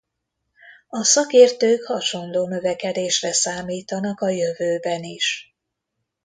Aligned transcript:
A 0.89 1.03
szakértők 1.03 1.83
hasonló 1.85 2.47
növekedésre 2.47 3.33
számítanak 3.33 4.21
a 4.21 4.29
jövőben 4.29 5.03
is. 5.03 5.55